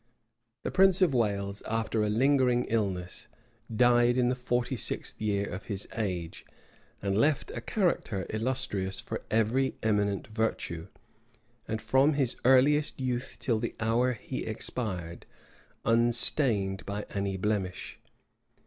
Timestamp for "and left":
7.03-7.51